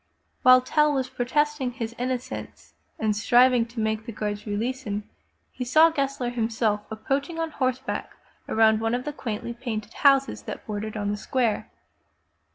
While 0.41 0.61
Tell 0.61 0.91
was 0.93 1.11
protesting 1.11 1.73
his 1.73 1.93
inno 1.93 2.15
cence 2.19 2.73
and 2.97 3.15
striving 3.15 3.67
to 3.67 3.79
make 3.79 4.07
the 4.07 4.11
guards 4.11 4.47
release 4.47 4.81
him, 4.81 5.07
he 5.51 5.63
saw 5.63 5.91
Gessler 5.91 6.29
himself 6.31 6.81
approaching 6.89 7.37
on 7.39 7.51
horseback 7.51 8.09
around 8.49 8.81
one 8.81 8.95
of 8.95 9.03
the 9.05 9.13
quaintly 9.13 9.53
painted 9.53 9.93
houses 9.93 10.41
that 10.49 10.65
bordered 10.65 10.97
on 10.97 11.11
the 11.11 11.17
square. 11.17 11.69